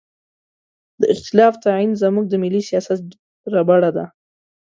د 0.99 1.01
اختلاف 1.13 1.53
تعین 1.63 1.91
زموږ 2.03 2.25
د 2.29 2.33
ملي 2.43 2.61
سیاست 2.69 3.01
ربړه 3.53 3.89
ده. 3.97 4.05